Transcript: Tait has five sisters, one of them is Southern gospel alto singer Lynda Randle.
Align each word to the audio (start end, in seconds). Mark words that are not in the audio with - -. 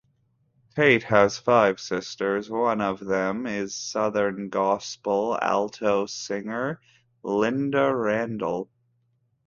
Tait 0.75 1.03
has 1.03 1.37
five 1.37 1.79
sisters, 1.79 2.49
one 2.49 2.81
of 2.81 2.99
them 2.99 3.45
is 3.45 3.75
Southern 3.75 4.49
gospel 4.49 5.37
alto 5.39 6.07
singer 6.07 6.81
Lynda 7.23 7.93
Randle. 7.93 8.71